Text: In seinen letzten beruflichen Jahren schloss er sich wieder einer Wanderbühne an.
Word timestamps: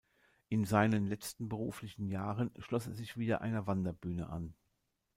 In 0.49 0.65
seinen 0.65 1.05
letzten 1.05 1.47
beruflichen 1.47 2.07
Jahren 2.07 2.49
schloss 2.57 2.87
er 2.87 2.93
sich 2.95 3.17
wieder 3.17 3.41
einer 3.41 3.67
Wanderbühne 3.67 4.31
an. 4.31 4.55